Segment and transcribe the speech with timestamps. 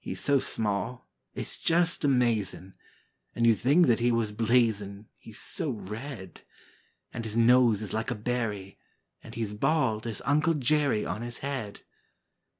[0.03, 2.73] "]He's so small, it's just amazin',
[3.35, 6.41] And you 'd think that he was blazin', He's so red;
[7.13, 8.79] And his nose is like a berry,
[9.23, 11.81] And he's bald as Uncle Jerry On his head.